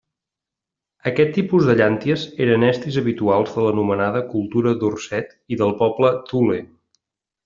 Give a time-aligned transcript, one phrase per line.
[1.11, 6.59] Aquest tipus de llànties eren estris habituals de l'anomenada cultura Dorset i del poble Thule.